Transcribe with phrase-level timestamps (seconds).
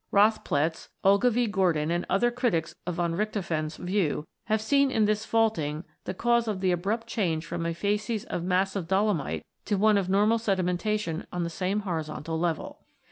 [0.11, 5.25] Rothpletz, Ogilvie Gordon do), and other critics of von Richthofen's view have seen in this
[5.25, 9.99] faulting the cause of the abrupt change from a facies of massive dolomite to one
[9.99, 12.81] of normal sedimentation on the same horizontal level.